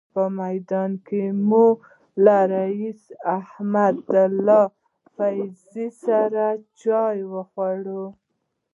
په 0.13 0.23
میدان 0.39 0.91
کې 1.07 1.23
مې 1.49 1.67
له 2.25 2.37
رئیس 2.55 3.01
احمدالله 3.37 4.63
فیضي 5.15 5.87
سره 6.05 6.43
چای 6.81 7.17
وخوړل. 7.33 8.05